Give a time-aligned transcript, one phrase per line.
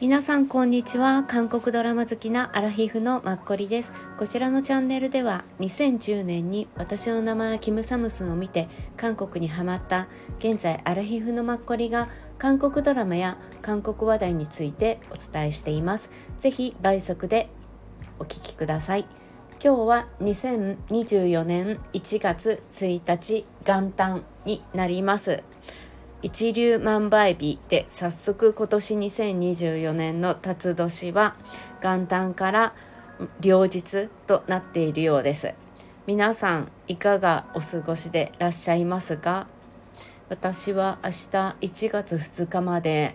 [0.00, 1.24] 皆さんこんにちは。
[1.24, 3.94] 韓国ドラマ好きなアラヒフのマッコリです。
[4.18, 8.68] こちらのチャンネルでは2010年に私の名前はキムサムスンを見て
[8.98, 10.08] 韓国にハマった
[10.40, 16.10] 現在アラヒフのマッコリが韓国ドラマや韓国話題についてお伝えしています。
[16.38, 17.48] ぜひ倍速で
[18.18, 19.06] お聞きください。
[19.64, 24.35] 今日は2024年1月1日元旦。
[24.46, 25.42] になります。
[26.22, 31.36] 一粒万倍日で早速今年2024年の辰年は
[31.82, 32.74] 元旦から
[33.40, 35.54] 両日となっているようです
[36.06, 39.46] 皆さんいかがお過ごしでらっしゃいますか
[40.28, 41.14] 私は明日
[41.60, 43.14] 1月2日まで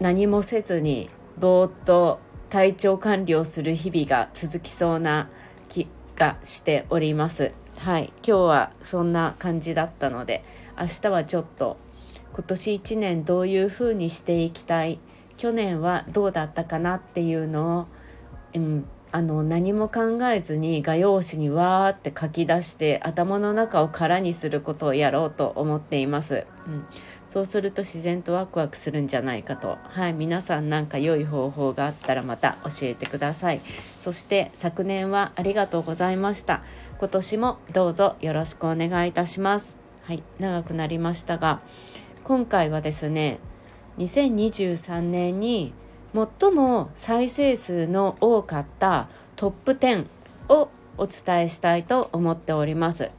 [0.00, 2.20] 何もせずにぼーっと
[2.50, 5.30] 体調管理をする日々が続きそうな
[5.68, 8.12] 気がしておりますはい。
[8.24, 10.44] 今日はそんな感じだったので
[10.78, 11.78] 明日はちょっと
[12.32, 15.00] 今年1年どういうふうにしていきたい？
[15.36, 17.86] 去年はどうだったかなっていうのを、
[18.54, 26.46] うん、あの何も考えずに画用紙にわーって書き出して頭の中を空にすることをやろうと思っています。
[26.68, 26.86] うん。
[27.26, 29.78] そうすると自然とワクワクするんじゃないかと。
[29.82, 30.12] はい。
[30.12, 33.60] 皆さんなんか良い方法があったらまた教えてください。
[33.98, 36.62] そして昨年はありがとうございました。
[37.02, 39.80] 今年もどうぞよろしくお願いいたします。
[40.04, 41.60] はい長くなりましたが
[42.22, 43.40] 今回はですね
[43.98, 45.74] 2023年に
[46.14, 50.06] 最も再生数の多かったトップ10
[50.48, 53.10] をお伝えしたいと思っております。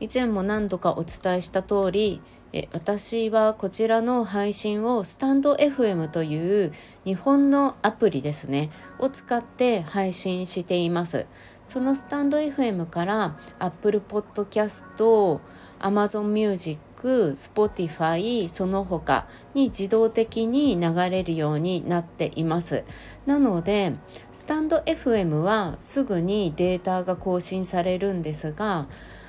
[0.00, 2.20] 以前も何度かお伝えした通り
[2.52, 6.72] え私はこちらの配信をスタンド FM という
[7.04, 11.26] 日本のアプリですねを使って配信しています。
[11.66, 15.40] そのスタンド FM から Apple Podcast
[15.80, 22.84] Amazon Music Spotify その他に自動的に流れるようになっています。
[23.26, 23.92] なので
[24.32, 28.86] スタンド FM はすぐにデータが更新されるんですが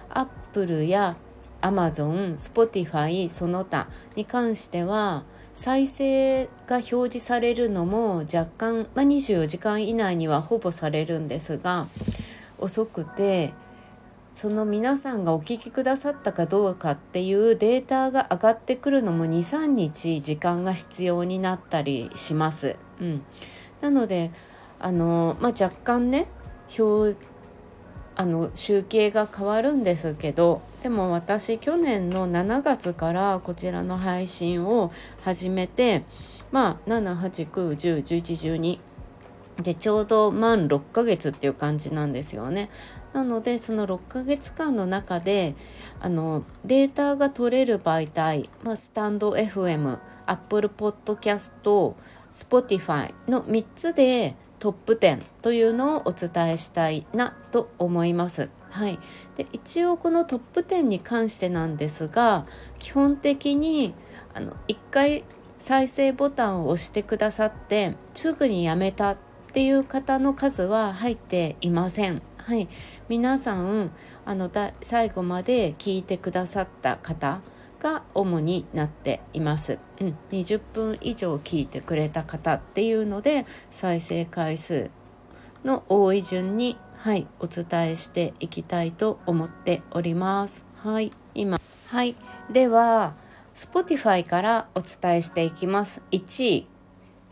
[0.09, 1.17] Apple や
[1.61, 5.23] Amazon、Spotify その他に関しては
[5.57, 11.87] 再生が表示されるのも若干、まあ、24時間以内にはほぼされるんですが
[12.59, 13.53] 遅くて
[14.33, 22.75] その皆さんがお聞きくださったかどうかっていうデータが上がってくるのも23日時間が必要になったりします。
[23.01, 23.23] うん、
[23.81, 24.29] なので
[24.79, 26.27] あの、まあ、若干ね
[26.77, 27.17] 表
[28.15, 36.03] あの集計が変わるんですけどでも私去年の7月からこちらの配信を始めて
[36.51, 38.79] まあ789101112
[39.61, 42.69] でちょうど満6ヶ月っていう感じなんですよね。
[43.13, 45.55] なのでその6ヶ月間の中で
[45.99, 51.95] あのデータが取れる媒体、まあ、スタンド FM、Apple Podcast、
[52.31, 58.49] Spotify の3つでトップ10というのをお伝えしたいなと思います。
[58.69, 58.99] はい、
[59.35, 62.45] で一応このトップ10に関してなんですが
[62.79, 63.93] 基本的に
[64.33, 65.23] あの1回
[65.57, 69.17] 再生ボタンを押してくださってすぐにやめたっ
[69.53, 72.21] ていう方の数は入っていません。
[72.37, 72.69] はい、
[73.09, 73.91] 皆さん
[74.25, 77.41] あのだ最後まで聞いてくださった方
[77.79, 84.89] が主になっています、うん、20分以上聞いてくれた方っていうので再生回数
[85.63, 90.65] の多い順にはいお伝えしていきたいと思っております。
[90.77, 92.15] はい今はい
[92.51, 93.13] では
[93.53, 96.01] Spotify からお伝えしていきます。
[96.11, 96.67] 1位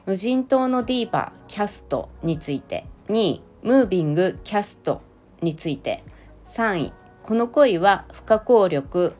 [0.05, 2.85] 無人島のディーバキャストについて。
[3.09, 5.01] 2位ムービングキャスト
[5.41, 6.03] について。
[6.47, 6.93] 3位
[7.23, 9.13] この恋は不可抗力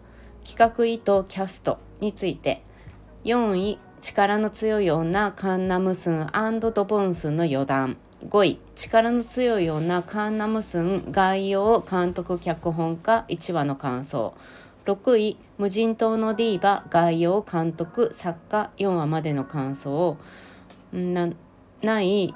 [0.45, 2.63] 企画意図キャストについて。
[3.23, 6.29] 4位力の強い女カンナムスン
[6.59, 7.97] ドボンスンの余談。
[8.23, 14.33] 5位力の強い女カンナムスン概要監督脚本家1話の感想。
[14.85, 20.17] 6位無人島のディーバ概要監督作家4話までの感想。
[20.93, 21.29] な
[21.81, 22.33] ない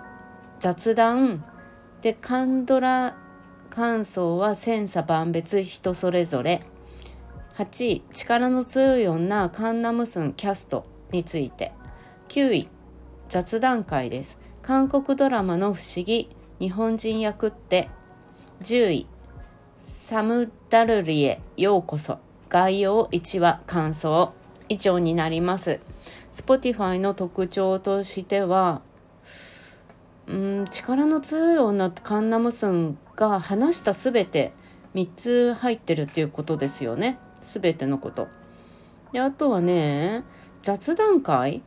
[0.60, 1.44] 雑談。
[2.02, 3.18] でカンドラ
[3.70, 6.62] 感想は千差万別人それぞれ。
[7.56, 11.72] 8位力の強い女カンナムスンキャストについて。
[12.28, 12.70] 9位
[13.28, 14.49] 雑談会です。
[14.62, 16.30] 韓国ドラマの不思議
[16.60, 17.90] 日本人役って
[18.62, 19.08] 10位
[19.78, 22.20] サムダルリへようこそ
[22.50, 24.34] 概要1話感想
[24.68, 25.80] 以上になります
[26.32, 28.82] Spotify の特徴としては
[30.28, 34.54] うん力の強い女カンナムスンが話した全て
[34.94, 37.20] 3つ入ってるっていうことですよね。
[37.44, 38.28] 全てのこと。
[39.12, 40.24] であとはね
[40.62, 41.62] 雑談会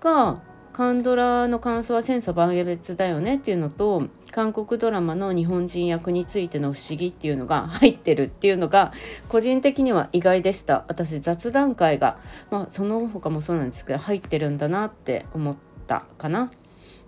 [0.00, 0.40] が
[0.78, 8.92] カンドラの感想は千差万別だよねっていうのと韓国ドラマの日本人役についての不思議っていうのが入ってるっていうのが
[9.26, 12.20] 個人的には意外でした私雑談会が、
[12.52, 15.56] まあ、その他もそうなんですけど入ってるんだなって思っ
[15.88, 16.52] たかな。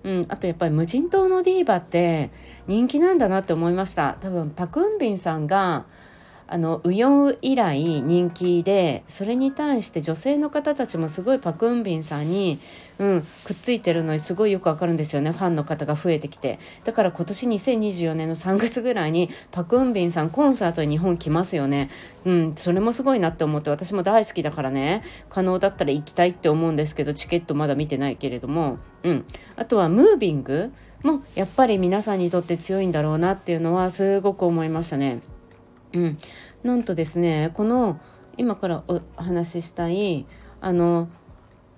[0.03, 2.33] うん、あとやっぱり無人島のディーバって
[2.67, 5.85] 人気なんだなって思いました多分パクンビンさんが
[6.49, 12.59] あのウヨン以来人気でそれに対して女性の方たちもすごいパクンビンさんに、
[13.00, 15.32] うん、くっついてるのにすごいよくわかるんですよね。
[15.32, 16.58] ファンの方が増えてきて。
[16.85, 21.88] だから今年2024年の3月ぐらいにパクウンビンさんコンサートに日本来ますよね。
[22.26, 22.55] うん。
[22.56, 25.02] それもすごいなって思って私も大好きだからね。
[25.31, 28.76] 可能だったら行きたいって思うんですけどチケットまだ見てないけれども。
[29.02, 29.25] うん。
[29.56, 30.70] あとはムービング。
[31.02, 35.20] もやっぱり皆さんにとって強いんだろうなっていうのはすごく思いましたね。
[35.94, 36.19] うん、
[36.62, 37.99] なんとですねこの
[38.37, 40.26] 今からお話ししたい
[40.61, 41.08] あの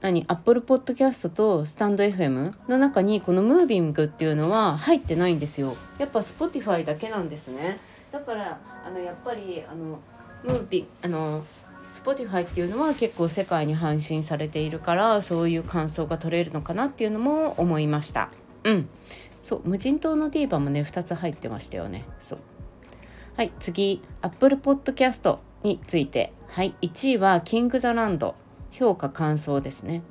[0.02, 0.24] 何？
[0.26, 5.76] アップルポッドキャストとスタンド FM の中にこのムービングっていうのは入ってないんですよ。
[5.98, 7.78] やっぱ Spotify だけなんですね。
[8.10, 10.00] だからあのやっぱりあの
[10.42, 11.44] ムービあの
[11.92, 18.30] Spotify っていうのは結構世界に配信されているからそういう感想が取れるのかなっていうのも思いました。
[18.64, 18.88] うん。
[19.40, 22.04] そう無人島のディーバもね2つ入ってましたよね。
[22.18, 22.38] そう。
[23.36, 26.32] はい、次、Apple Podcast について。
[26.48, 28.34] はい、1位はキング・ザ・ランド。
[28.72, 30.02] 評価感想ですね。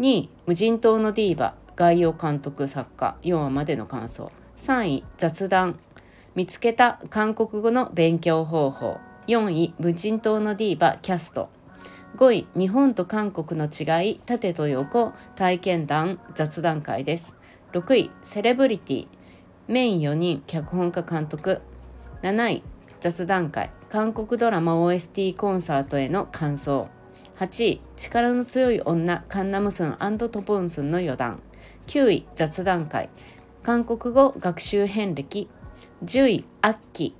[0.00, 1.54] 2位、無人島のディーバ。
[1.76, 3.16] 概要監督作家。
[3.22, 4.30] 4話までの感想。
[4.58, 5.78] 3位、雑談。
[6.34, 8.98] 見つけた韓国語の勉強方法。
[9.26, 10.98] 4位、無人島のディーバ。
[11.00, 11.48] キャスト。
[12.16, 14.20] 5位、日本と韓国の違い。
[14.26, 15.12] 縦と横。
[15.36, 16.18] 体験談。
[16.34, 17.34] 雑談会です。
[17.72, 19.08] 6位、セレブリティ。
[19.68, 21.62] メイン4人、脚本家監督。
[22.22, 22.62] 7位
[22.98, 26.88] 雑談会韓国ドラマ OST コンサートへの感想
[27.38, 31.40] 8位力の強い女カンナムスントポンスンの余談
[31.86, 33.10] 9位雑談会。
[33.62, 35.48] 韓国語学習遍歴。
[36.04, 37.14] 10位アッキ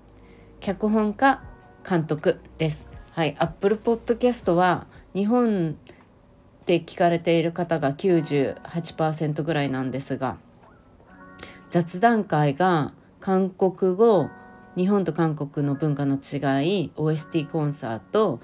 [0.59, 1.41] 脚本家
[1.89, 2.91] 監督です。
[3.13, 5.77] はいアップルポッドキャストは日本
[6.67, 10.37] で聞かれている方が98%ぐらいなんですが
[11.71, 14.29] 雑談会が韓国語
[14.77, 18.41] 日本と韓国の文化の違い OST コンサート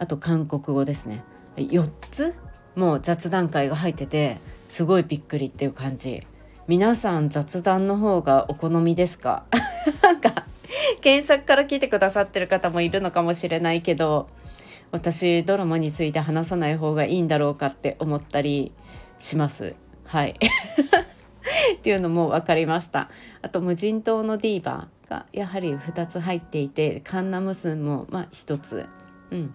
[0.00, 1.22] あと韓国語ですね。
[1.56, 2.34] 4つ
[2.74, 4.38] もう雑談会が入ってて
[4.68, 6.26] すごいびっくりっていう感じ。
[6.66, 9.44] 皆さん雑談の方がお好みですか？
[10.02, 10.46] なんか
[11.02, 14.28] 検索から聞いてくださってる方もいるのかもしれないけど
[14.92, 18.72] 私ドラマについて話さない方がいいんだろうかって思ったり
[19.18, 19.74] します。
[20.06, 20.34] はい。
[21.76, 23.10] っていうのも分かりました。
[23.42, 28.86] あと無人島のディーバーがやはり2つ入っていてカンナムスンもまあ1つ。
[29.30, 29.54] うん。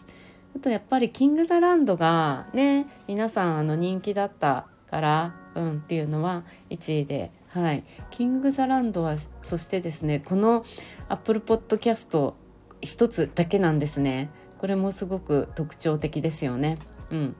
[0.56, 10.66] あとやっぱりキング・ザ・ランドがね皆さんあの人気だったから、うん、っていうのは1位で、はい、キング・ザ・ランドはそしてですねこの
[11.10, 12.36] アップルポッドキャスト
[12.82, 14.30] 1つだけなんですね。
[14.58, 16.78] これもすごく特徴的ですよね。
[17.12, 17.36] うん、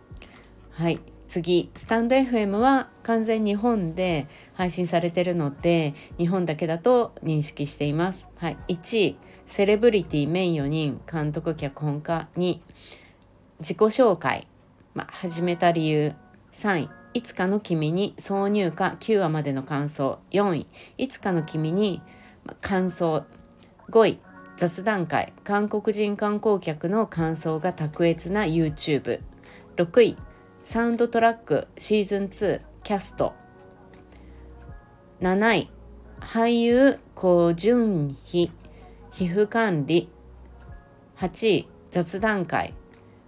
[0.72, 1.00] はい。
[1.28, 1.72] 次。
[1.76, 8.28] スタンド FM は完全日本で配信されてるので日本だけだと認識しています。
[8.36, 9.18] はい、1位。
[9.46, 11.02] セレブリティメイン4人。
[11.12, 12.28] 監督脚本家。
[12.38, 12.60] 2
[13.60, 14.48] 自己紹介、
[14.94, 16.14] まあ、始めた理由。
[16.52, 16.90] 3位。
[17.14, 18.14] いつかの君に。
[18.18, 18.98] 挿入歌。
[19.00, 20.20] 9話までの感想。
[20.32, 20.68] 4位。
[20.98, 22.02] いつかの君に。
[22.60, 23.24] 感想。
[23.90, 24.20] 5位。
[24.58, 25.32] 雑談会。
[25.46, 29.22] 韓国人観光客の感想が卓越な YouTube6
[30.02, 30.18] 位。
[30.66, 31.70] サウンドトラック。
[31.78, 33.34] シーズン2キャスト。
[35.22, 35.72] 7位。
[36.20, 38.52] 俳優高順費
[39.12, 40.10] 皮膚管理。
[41.18, 41.70] 8位。
[41.90, 42.74] 雑談会。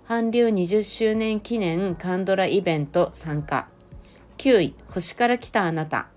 [0.07, 3.67] 韓流20周年記念カンドライベント参加。
[4.37, 6.07] 9位星から来たあなた。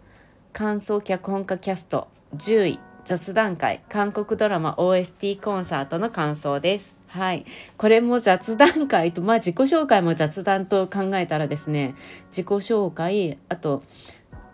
[0.53, 2.07] 感想脚本家キャスト。
[2.37, 3.83] 10位雑談会。
[3.89, 6.95] 韓国ドラマ OST コンサートの感想です。
[7.09, 7.45] はい、
[7.77, 11.97] これも雑談会とまあ自己紹介も雑談と考えたらですね。
[12.29, 13.83] 自己紹介あと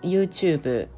[0.01, 0.89] YouTube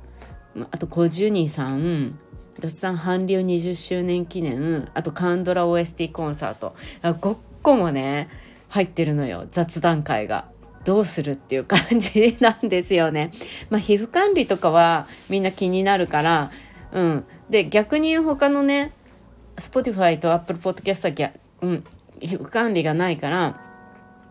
[0.71, 2.17] あとコジュニさん。
[2.61, 4.89] 雑談韓流20周年記念。
[4.95, 6.77] あとカンドラ OST コンサート。
[7.03, 8.29] 5個もね
[8.69, 9.47] 入ってるのよ。
[9.51, 10.47] 雑談会が。
[10.85, 13.33] どうするっていう感じなんですよね。
[13.69, 16.51] まあ、皮膚管理とかはみんな気になるから、
[16.93, 18.93] うん、で逆に他のね
[19.57, 21.85] Spotify と Apple Podcast はうん、
[22.21, 23.61] 皮膚管理がないから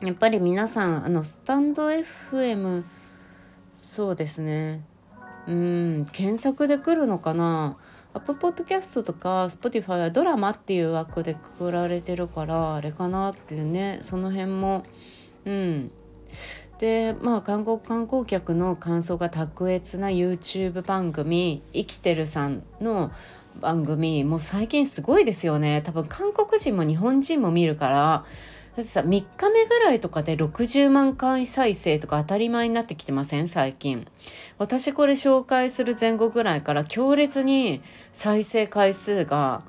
[0.01, 2.83] やっぱり皆さんあのスタンド FM
[3.79, 4.81] そうですね。
[5.47, 6.05] うん。
[6.11, 7.77] 検索で来るのかな？
[8.17, 13.99] Apple Podcast とか Spotify はドラマっていう枠でくくられてるからあれかなっていうね。
[14.01, 14.83] その辺も。
[15.45, 15.91] うん。
[16.79, 23.11] でまあ韓国観光客の感想が卓越な YouTube 番組「生きてるさん」の
[23.59, 25.81] 番組もう最近すごいですよね。
[25.83, 28.25] 多分韓国人も日本人も見るから
[28.77, 33.47] だってさ3日目ぐらいとかで60万回再生とか当たり前になってきてません？
[33.47, 34.05] 最近。
[34.59, 37.81] 私これ紹介する前後ぐらいから強烈に
[38.13, 39.63] 再生回数が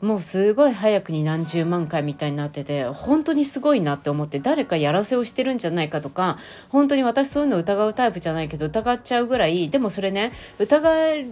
[0.00, 6.38] もうすごい早くに何十万回みたいになってて本当にすごいなって思って誰かやらせをしてるんじゃないかとか
[6.70, 11.24] 本当に私そういうの疑うタイプじゃないけど疑っちゃうぐらいでもそれね疑っ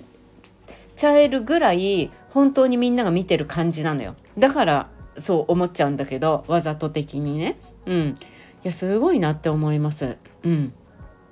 [0.95, 4.15] ちゃえるぐらい本当にみんなが見てる感じなのよ。
[4.37, 4.89] だから
[5.19, 7.57] そう思っちゃうんだけどわざと的にね。
[7.87, 7.99] うん。
[8.09, 8.17] い
[8.65, 10.17] やすごいなって思います。
[10.43, 10.73] うん。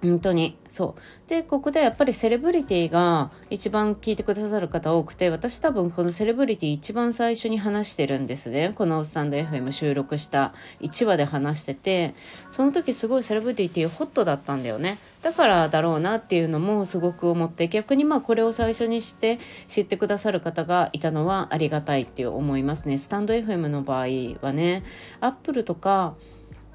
[0.09, 0.57] 本当に。
[0.69, 1.29] そう。
[1.29, 8.73] でここでやっぱりセレブリティが一番聞いてくださる方多くて私多分このセレブリティ一番最初に話してるんですね。
[8.75, 12.15] このスタンド FM 収録した1話で話してて
[12.51, 14.99] その時すごいセレブリティホットだったんだよね。
[15.23, 22.99] だからだろうなっていうのもすごく思って逆にまあこれを最初にして知ってくださる方がいたのはありがたいって思いますね。
[22.99, 24.07] スタンド FM の場合
[24.41, 24.85] はね。
[25.21, 26.15] アップルとか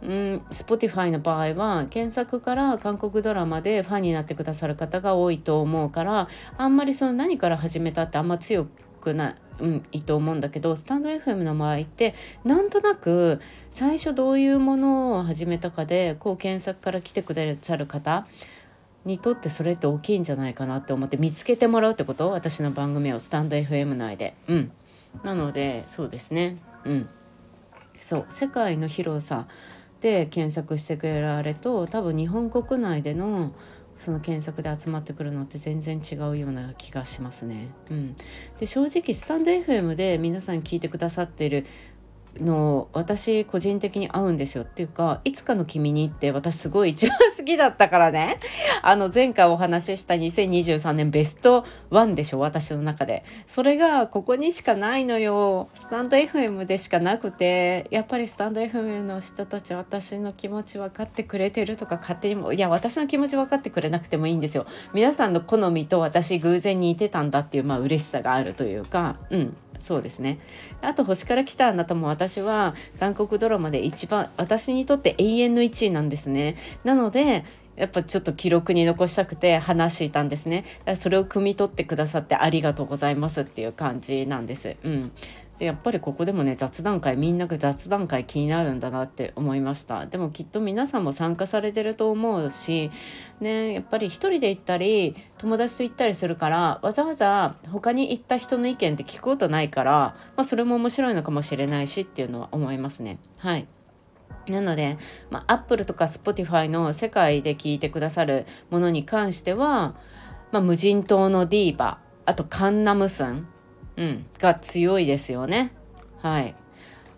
[0.03, 6.27] うん、Spotify の場合は検索から韓国ドラマでファンになってくださる方が多いと思うから
[6.58, 8.67] あんまりその何から始めたってあんま強
[9.00, 9.36] くない。
[9.60, 13.39] うん、いいと思うんだけどスタンド FM の場合ってなんとなく
[13.70, 18.25] 最初どういうものを始めたかでこう検索から来てくださる方
[19.05, 22.31] にとってそれって大きいんじゃないかなって思って見つけてもらうってこと？
[22.31, 24.34] 私の番組をスタンド FM 内で。
[24.48, 24.72] うん、
[25.24, 26.58] なのでそうですね。
[26.86, 27.10] うん、
[28.00, 29.46] そう世界の広さ
[30.01, 33.51] で検索してくれられと多分日本国内での
[33.98, 37.67] その検索で集まってくるのって全然違うような気がしますね。
[37.91, 38.15] うん、
[38.60, 41.67] で正直スタンド FM で皆さん聞いてくださってる
[42.39, 44.63] の私個人的に合うんですよ。
[44.63, 48.39] っていうか「いつかの君に」って私すごい一番好きだったからね。
[48.81, 53.23] あの前回お話しした2023年ベスト1でしょ私の中で。
[53.45, 55.69] それがここにしかないのよ。
[55.75, 57.88] スタンド FM でしかなくて。
[57.91, 64.65] やっぱりスタンド FM の人たち私の気持ち分かってくれてるとか勝手にもいや私の気持ち分かってくれなくてもいいんですよ。
[64.93, 69.17] 皆さんの好みと私偶然にいてたんだっていうまあ嬉しさがあるというか。
[69.29, 69.55] うん。
[69.81, 70.39] そうですね。
[70.81, 76.55] あと星から来たあなたも私は韓国ドラマで一番私にとって永遠の1位なんですね。
[76.83, 77.43] なので
[77.75, 80.65] やっぱちょっと記録に残したくて話したんですね。
[80.95, 84.75] それを汲み取ってくださってありがとうございますっていう感じなんです。
[84.83, 85.11] うん。
[85.62, 90.08] でやっぱりここでもね雑談会みんなが雑談会気になるんだなって思いました。
[90.08, 92.89] でもきっと皆さんも参加されてると思うし
[93.39, 99.91] ねやっぱり一人で行ったり友達と行ったりするからわざわざ他に行った人の意見って聞くことないから、
[100.36, 103.20] まあ、それも面白いのかもしれないしっていうのは思いますね。
[103.38, 103.68] はい。
[104.48, 104.98] なので、
[105.30, 109.94] まあ、Apple とか Spotify の世界で聞いてくださるものに関しては、
[110.51, 113.48] まあ、無人島のディーバあとカンナムスン
[113.98, 115.71] うん、が強いですよね。
[116.21, 116.55] はい、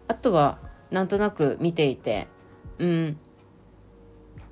[0.08, 0.60] あとは
[0.92, 2.28] なんとなく見ていて、
[2.78, 3.18] うん、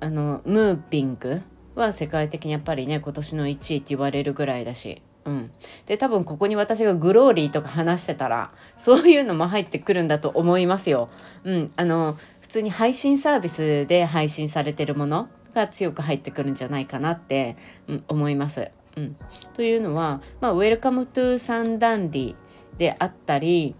[0.00, 1.42] あのムーピング
[1.74, 5.50] は世界的にやっぱりね今年の1位って言われるぐらいだし、うん、
[5.86, 11.08] で多分ここに私がグローリーとか話してたらそういうのも入ってくるんだと思いますよ。
[11.44, 18.70] うん、あの普通に配信サービスで配信されてるものが強く入ってくるんじゃないかなって、うん、思います。
[18.96, 19.16] うん、
[19.54, 22.34] というのは、まあ、 Welcome to サムダルリ
[22.76, 23.74] であったり、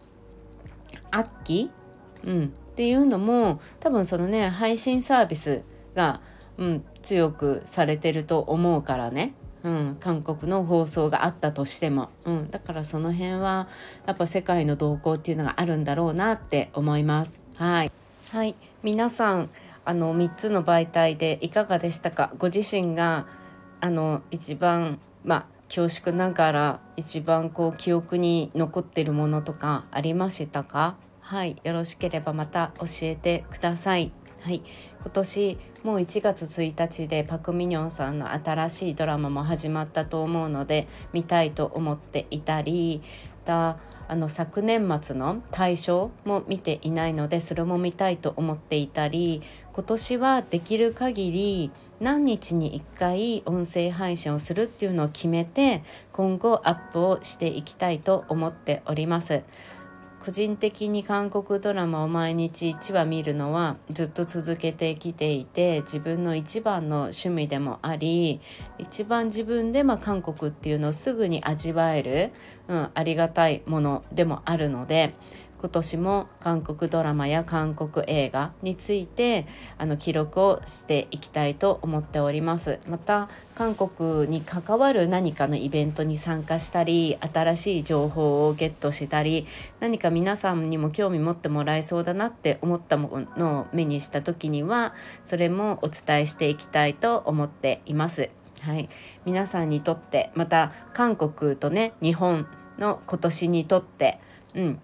[1.10, 1.70] アッキ
[2.24, 5.62] うん、っていうのも多分そのね配信サービス
[5.94, 6.20] が、
[6.56, 13.68] うん、強くされてると思うからね、うん、韓国の放送があったとしても、うん、だからその辺は
[14.06, 17.40] やっぱ世界の動向っていうのがあるんだろうなって思います。
[17.56, 17.92] はい、
[18.30, 19.50] はい、皆さん
[19.84, 22.32] あの3つの媒体でいかがでしたか？
[22.38, 23.26] ご自身が
[23.82, 30.94] あの一番まあ恐縮ながら一番こう記憶に残ってるものとかありましたか？
[31.20, 34.12] はいよろしければまた教えてください。
[34.40, 34.62] はい
[35.00, 43.02] 今年もう1月1日でパク・ミニョンさんの新しいドラマも始まったと思うので見たいと思っていたり
[43.44, 51.72] だあの昨年末の大賞も見ていないのでそれも見たいと思っていたり今年はできる限り
[52.02, 59.44] 何日に1回音声配信をするっていうのを決めて今後アップをしていきたいと思っております。
[60.24, 68.40] 個人的に韓国ドラマを毎日1話見るのはずっと続けてきていて自分の一番の趣味でもあり
[68.78, 72.30] 一番自分でま韓国っていうのをすぐに味わえる、
[72.68, 75.14] うん、ありがたいものでもあるので
[75.62, 79.46] 今年も韓国ドラマや韓国映画について
[79.78, 82.80] あの記録をしていきたいと思っております。
[82.88, 89.46] また韓国に関わる何かのイベントに参加したり新しい情報をゲットしたり
[89.78, 98.30] 何か皆さんにも興味持ってもらえそうだなって思ったものを目にした時にはそれもお伝えしていきたいと思っています。
[98.62, 98.88] はい、
[99.24, 104.18] 皆さんにとってまた韓国とね日本の今年にとって、
[104.54, 104.80] うん、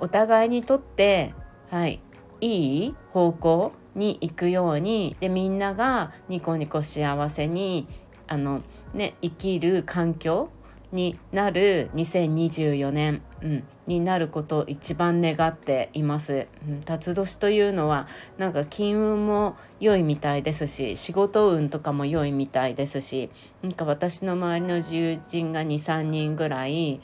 [0.00, 1.34] お互いにとって、
[1.70, 2.00] はい、
[2.40, 7.86] いい方向に行くようにでみんながニコニコ幸せに
[8.26, 8.62] あの、
[8.94, 10.50] ね、生きる環境
[10.92, 16.48] になる2024年、うん、になることを一番願っています。
[16.68, 23.30] うん、年というのはなんか金運も良いみたいですし仕事運とかも良いみたいですし
[23.62, 27.00] なんか私の周りの友人が23人ぐらい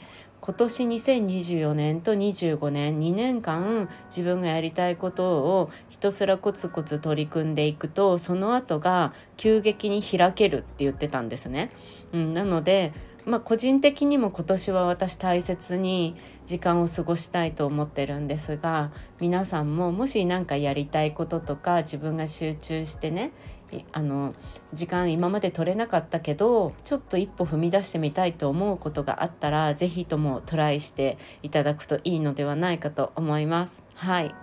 [0.47, 11.69] 今年2024年と25年2年間自分がやりたいことをひたすらコツコツ取り組んでいくとその後が急激に開けるって言ってたんですね。
[12.13, 12.93] うん、なので
[13.25, 23.33] まあ、個人的にも今年は私大切に時間を過ごしたいと思ってるんですが皆さんももし何かやりたいこととか自分が集中してね
[23.91, 24.33] あの
[24.73, 33.83] 時間今まで取れなかったけどちょっと一歩踏み出してみたいと思うことがあったら是非ともトライしていただくといいのではないかと思います。
[33.95, 34.35] はい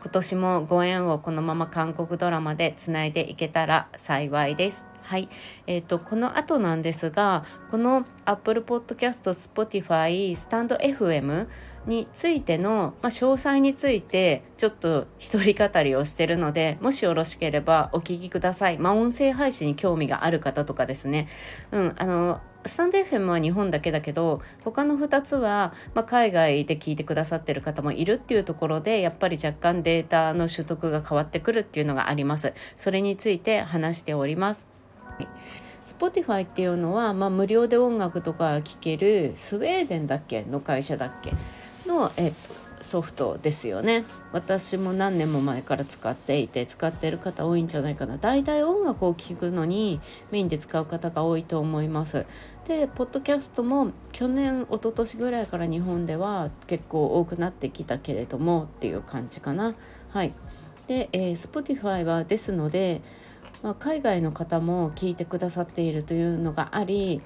[0.00, 4.86] 今年もご縁をこのまま韓国ドラマでつないでいけたら幸いです。
[5.02, 5.28] はい、
[5.66, 11.48] えーと、この後なんですがこの Apple Podcast、Spotify、スタンド FM
[11.88, 18.78] についての、まあ、詳細についてちょっと一人語りをしてるのでもしよろしければお聞きください。
[18.78, 21.28] まあ、音声配信に興味がある方とかですね。
[21.72, 32.52] うん、あのスタンド FM は日本だけだけど他の2つは、まあ、海外で聞いてくださってる方もいるっていうところでやっぱり若干データの取得が変わってくるっていうのがあります。
[32.76, 34.66] それについて話しております。
[35.84, 40.44] Spotify っていうのは、まあ、無料で音楽とか聴けるスウェーデンだっけ？
[40.44, 41.32] の会社だっけ？
[41.88, 44.04] の、えっと、ソフトですよね。
[44.32, 48.18] 私も何年も前から使っていて使ってる方多いんじゃないかな。
[48.18, 52.26] 大体音楽を聴くのにメインで使う方が多いと思います。
[52.66, 59.74] でポッドキャストも去年一昨年ぐらいから日本では結構多くなってきたけれどもっていう感じかな。
[60.10, 60.32] はい。
[60.86, 63.00] で、えー、Spotify はですので
[63.62, 67.20] まあ、海外の方も聞いてくださっているというのがあり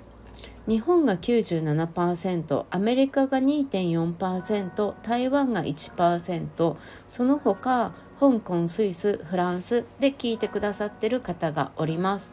[0.68, 6.76] 日本が97%アメリカが2.4%台湾が1%
[7.08, 12.32] その他香港スイスフランスで聞いてくださってる方がおります。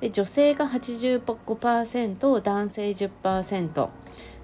[0.00, 3.88] で女性が85%男性10%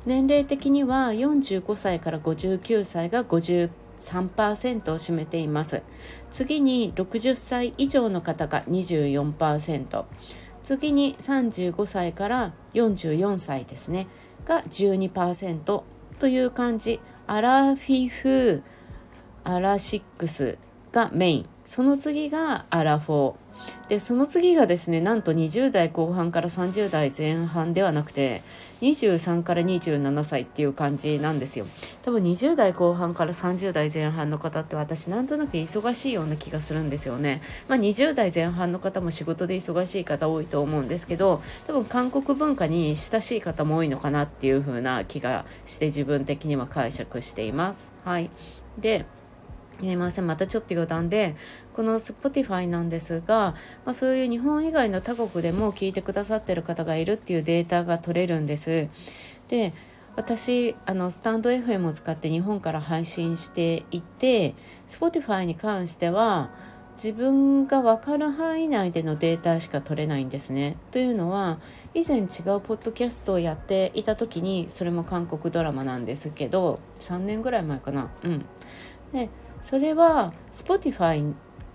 [0.07, 3.71] 年齢的には45歳から59歳が50%
[4.03, 5.83] 3%を占めています。
[6.31, 10.05] 次に60歳以上の方が24%
[10.63, 14.07] 次に35歳から44歳ですね。
[14.45, 15.83] が12%
[16.19, 17.01] という感じ。
[17.27, 18.63] アラフィフ
[19.45, 20.59] アラシックス
[20.93, 21.49] がメイン。
[21.65, 23.42] その次がアラフォー。
[23.89, 28.43] でその次がですねなんと20代後半から30代前半ではなくて
[28.83, 31.67] 23から27歳っていう感じなんですよ。
[32.03, 37.43] 多分20代後半から30代前半の方って私なんとなく忙しいような気がするんですよね。
[37.69, 47.93] まあ20代前半の方も仕事で忙しい方多いと思うんですけど多分韓国文化に親しい方も多いのかなっていう風な気がして自分的には解釈しています。
[48.05, 48.31] はい。
[48.79, 49.07] で
[49.79, 50.27] すみません。
[50.27, 51.35] またちょっと余談で
[51.73, 53.55] この Spotify なんですが、
[53.85, 58.89] まあ、そういう日本以外の他国でも聞いてくださってる方がいるっていうデータが取れるんです。
[59.49, 59.73] で
[60.15, 64.55] 私あのスタンド FM を使って日本から配信していて
[64.87, 66.51] Spotify に関しては
[66.95, 70.77] 自分が分かる範囲内でのデータしか取れないんですね。
[70.91, 71.59] というのは
[71.95, 72.27] 以前違う
[72.61, 78.11] ポッドキャストをやっていた時にそれも韓国ドラマなんですけど3年ぐらい前かな。
[78.23, 78.45] うん、
[79.13, 79.31] で
[79.63, 81.33] それは Spotify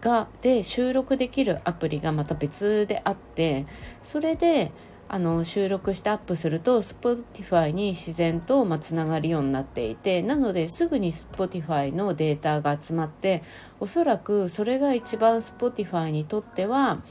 [0.08, 3.66] がで収録できるアプリがまた別であって
[4.04, 4.72] それで
[5.10, 13.44] あの収録してアップすると Spotify に自然とまつながるようになっていてなのですぐに Spotify のデータが集まって
[13.82, 17.02] おそらくそれが一番 Spotify にとっては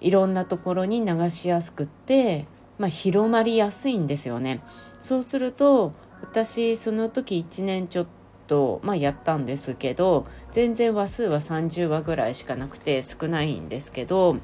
[0.00, 2.46] いろんなところに流しやすくって、
[2.78, 4.60] まあ、広まりやすいんですよね。
[5.00, 8.21] そうすると私その時1年ちょっと、
[8.52, 14.36] とまあ、やったんですけど全然話数は30話ぐらいしかなくて少ないんですけど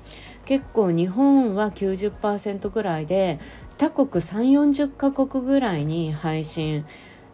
[0.47, 3.39] 結構日本は90%ぐらいで
[3.77, 6.87] 他国3 4 0カ国ぐらいに配信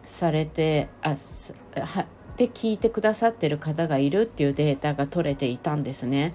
[0.03, 6.33] されてあはで聞いてくださってる方がいるっていうデータが取れていたんですね。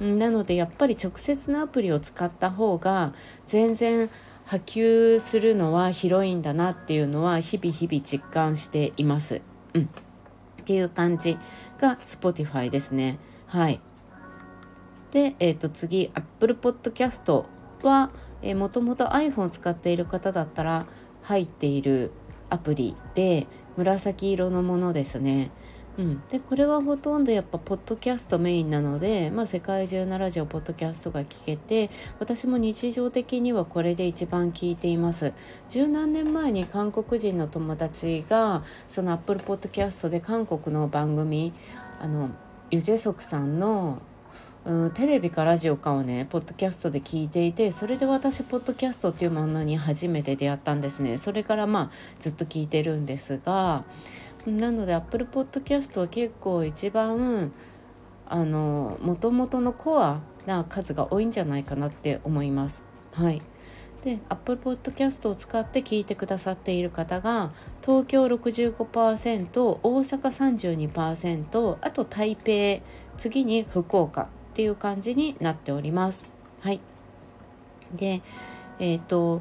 [0.00, 3.12] なのでやっぱり直接のアプリを使った方が
[3.44, 4.08] 全然
[4.46, 9.42] 波及するのは広いんだなっていうのは日々日々実感しています。
[9.74, 11.38] うん、っていう感じ
[11.78, 13.18] が Spotify ですね。
[13.46, 13.80] はい。
[15.12, 17.44] で、えー、と次 Apple Podcast
[17.82, 18.10] は
[18.56, 20.86] もともと iPhone を使っている方だったら
[21.22, 22.10] 入っている
[22.50, 25.50] アプリで紫色のものですね。
[25.98, 35.32] うん、でこれはほとんどやっぱポッドキャストメインなので、まあ、世界中のラジオポッドキャストが聞けて私も日常的にはこれで一番聞いています。
[35.68, 41.52] 十何年前に韓国人の友達がそのアップルポッドキャストで韓国の番組
[42.00, 42.30] あの
[42.70, 44.00] ユジェソクさんの
[44.64, 51.18] うん、テレビかラジオかをねポッドキャストで聞いていてそれで私ポッドキャストっていうものに初めて出会ったんですね。
[51.18, 53.84] それからまあずっと聞いてるんですが
[54.46, 57.52] なので Apple Podcast は結構一番
[58.26, 62.82] あの元々のコアな数が多いんじゃないかなって思います。
[63.12, 63.42] はい
[64.02, 67.52] で Apple Podcast を使って聞いてくださっている方が
[67.82, 72.84] 東京65%大阪32%あと台北
[73.16, 76.30] 次に福岡っていう感じになっております。
[76.60, 76.80] はい、
[77.94, 78.22] で
[78.80, 79.40] えっ、ー、と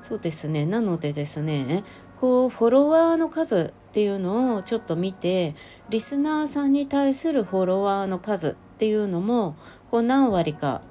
[0.00, 1.84] そうですねなのでですね
[2.18, 5.56] こうフォロワーの数っていうのをちょっと見て
[5.88, 9.56] リスナーさんに対するフォロワーの数っていうのも
[9.90, 10.82] こう何割か。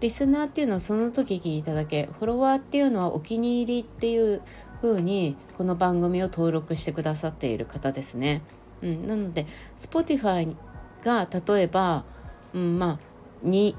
[0.00, 2.08] リスナーっていうのはその時聞いただけ。
[2.18, 4.42] フォロワーっていうのはお気に入りっていう
[4.80, 8.42] 風にこの番組を登録してくださっている方ですね。
[8.82, 9.46] うん、なので
[9.78, 10.52] Spotify
[11.04, 12.04] が例えば
[12.54, 13.76] うん、まあ2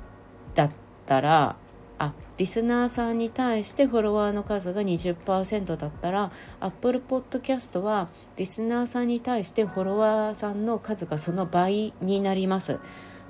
[0.56, 0.72] だっ
[1.06, 1.58] たら
[2.00, 12.80] あリスナーさんに対してフォロワーの数が20%だったら Apple Podcast はリスナーさんに対してフォロワーさんの数がその倍になります。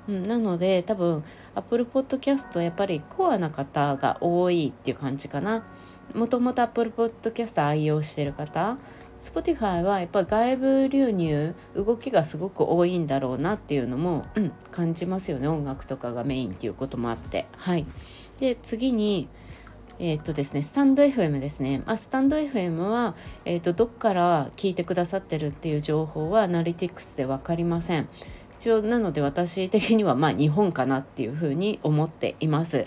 [0.08, 1.24] なので多分
[1.54, 5.64] Apple Podcast はやっぱりコアな方が多いっていう感じかな。
[6.14, 8.76] もともと Apple Podcast 愛用してる方
[9.20, 17.86] Spotify はやっぱ外部流入動きがすごく多いんだろうなっていうのも、うん、感じますよね音楽とかがメインっていうこともあってはい
[18.40, 19.28] で次に
[19.98, 21.82] えー、っとですね、スタンド FM ですね。
[21.86, 28.08] まあスタンド FM は、えー、っとどっから聞いてくださってるっていう情報はアナリティクスで分かりません。
[28.58, 32.86] 一応なので私的にはまあ日本かなっていうふうに思っています。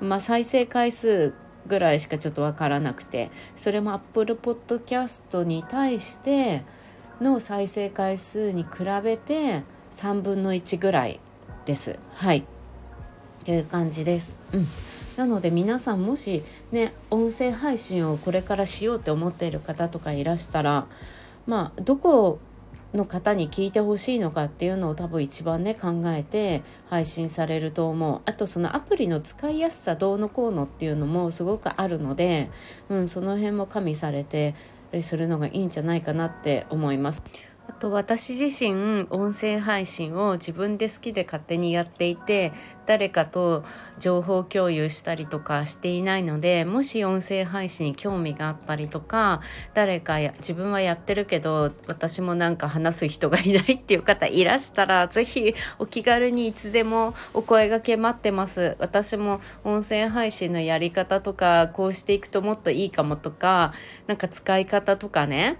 [0.00, 1.34] まあ、再生回数
[1.66, 6.64] ぐらいしかちょっと分からなくてそれも Apple Podcast に対して
[7.20, 11.20] の再生回数に比べて3分の1ぐらい
[11.66, 11.98] です。
[12.14, 12.44] はい
[13.48, 14.36] という感じです。
[14.52, 14.66] うん
[15.16, 20.86] なので皆さんもしね音声配信をこれからしようって思っている方とかいらしたら
[21.44, 22.38] まあどこ
[22.94, 32.50] の方に聞いてほしいのかっていうのを多分一番ね考えて配信されると思うあとそのアプリの使いやすさどうのこうのっていうのもすごくあるので、
[32.88, 34.54] うん、その辺も加味されて
[35.00, 37.22] するのがいいんじゃないかなって思います。
[37.68, 42.52] あと私自身音声配信を自分で好きで勝手にやっていて
[42.86, 43.62] 誰かと
[43.98, 49.42] 情報共有したりとかしていないのでもし音声配信に興味があったりとか
[49.74, 58.76] 誰かや自分はやってるけど私もなんか話す人がいないっていう方いらしたら是非お気軽にいつでもお声がけ待ってます。
[58.78, 63.74] 私も音声配信のやり方とかこうしていくともっといいかもとか
[64.06, 65.58] なんか使い方とかね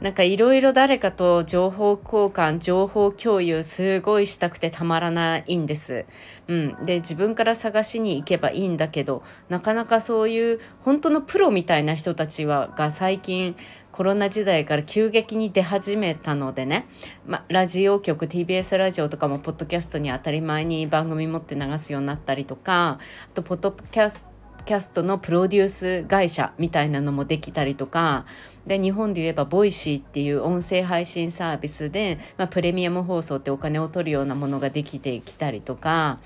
[0.00, 6.06] なんかいろいろ誰かと情報交換、情報共有すごいしたくてたまらないんです。
[6.48, 6.76] うん。
[6.86, 13.54] で、自分から探しに行けばいいんだけど、なかなかそういう本当のプロみたいな人たちはが最近
[13.92, 16.86] コロナ時代から急激に出始めたのでね、
[17.26, 24.24] ま、ラジオ局 TBS ラジオとかもポッドキャストに当たり前に番組持って流すようになったりとかあとポッドキャス
[24.64, 28.26] キャストのプロデュース会社みたいなのもできたりとか
[28.66, 36.18] で日本で言えば Voicy っていう音声配信サービスで、まあ、プレミアム放送ってお金を取るようなものができてきたりとか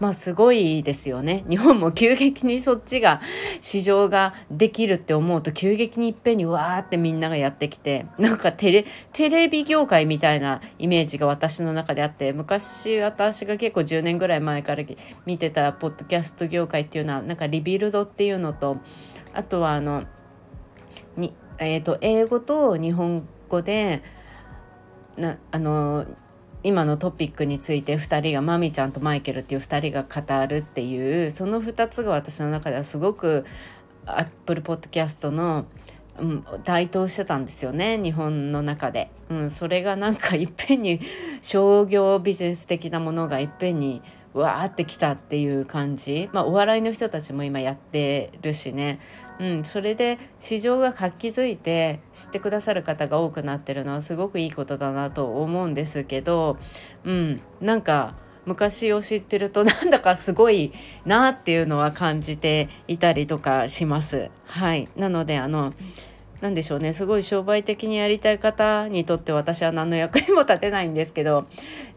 [0.00, 1.44] まあすごいですよね。
[1.48, 3.20] 日本も急激にそっちが
[3.60, 14.82] 市場ができるって思うと急激にいっぺんにわーってみんながやってきてなんかテレテレビ業界みたいなイメージが私の中であって昔私が結構10年ぐらい前から
[15.24, 18.78] 見てたポッドキャスト業界っていうのはなんか Rebuild っていうのと
[19.32, 20.02] あとはあの
[21.16, 24.02] にえーと、英語と日本語で
[25.16, 26.06] なあの
[26.64, 33.44] 今のトピックについて2人がマミちゃんとマイケルっていう2人が語るっていうその2つが私の中ではすごく
[34.06, 35.66] Apple Podcast の、
[36.18, 41.00] うん、台頭してたんですよね日本の中で、うん、それがなんかいっぺんに
[41.40, 46.30] 商業ビジネス的なものがいっぺんにわーってきたっていう感じ。
[46.32, 48.98] まあお笑いの人たちも今やってるしね。
[49.38, 56.58] うん、それで市場が活気づいて知ってくださる方が多くなってるのはすごくいいことだなと思うんですけど、
[57.04, 58.14] うん、なんか
[58.44, 60.72] 昔を知ってると なんだかすごい
[61.04, 64.30] なっていうのは感じていたりとかします。
[64.44, 65.74] はい、なのであの
[66.40, 71.46] 何でしょうねすごい商売的にやりたい方にとって私は何の役にも立てないんですけど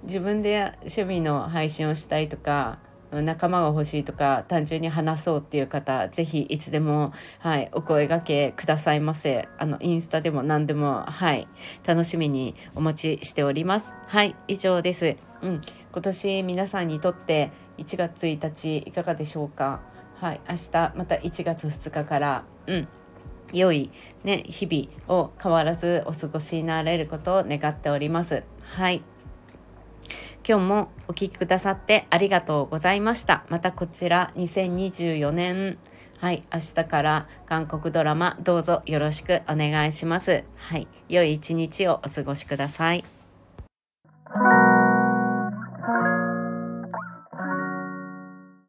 [0.04, 2.78] 自分で趣味の配信をしたいとか
[3.12, 9.48] 仲間が欲しいとか単純に話そうっていう方是非いつでも、はい、お声がけくださいませ。
[9.58, 11.48] あのインスタでも何でも、はい、
[11.86, 13.96] 楽しみにお待ちしております。
[14.08, 19.82] はい以上です、うん、今年皆さんにとって1月1日いかがでしょうか？
[20.20, 22.44] はい明日また1月2日から。
[22.68, 22.88] うん。
[23.54, 23.92] 良い、
[24.24, 28.44] ね、日々を変わらずお過ごしになれることを願っております。
[28.62, 29.04] はい。
[30.48, 33.46] 今日もお聴きくださってありがとうございました。
[33.50, 35.78] またこちら2024年
[36.20, 40.44] はい、明日から韓国ドラマどうぞよろしくお願いします。
[40.56, 43.04] はい、良い一日をお過ごしください。